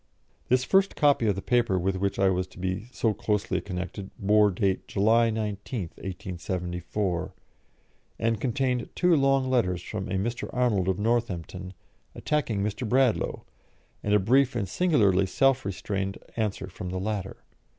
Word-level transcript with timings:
This 0.49 0.63
first 0.63 0.95
copy 0.95 1.27
of 1.27 1.35
the 1.35 1.43
paper 1.43 1.77
with 1.77 1.95
which 1.97 2.17
I 2.17 2.31
was 2.31 2.47
to 2.47 2.57
be 2.57 2.87
so 2.91 3.13
closely 3.13 3.61
connected 3.61 4.09
bore 4.17 4.49
date 4.49 4.87
July 4.87 5.29
19, 5.29 5.81
1874, 5.89 7.35
and 8.17 8.41
contained 8.41 8.89
two 8.95 9.15
long 9.15 9.47
letters 9.47 9.83
from 9.83 10.07
a 10.09 10.13
Mr. 10.15 10.49
Arnold 10.51 10.87
of 10.87 10.97
Northampton, 10.97 11.75
attacking 12.15 12.63
Mr. 12.63 12.89
Bradlaugh, 12.89 13.41
and 14.01 14.15
a 14.15 14.19
brief 14.19 14.55
and 14.55 14.67
singularly 14.67 15.27
self 15.27 15.63
restrained 15.63 16.17
answer 16.35 16.65
from 16.67 16.89
the 16.89 16.99
latter. 16.99 17.43